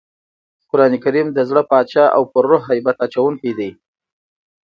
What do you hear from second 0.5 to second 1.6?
قرانکریم د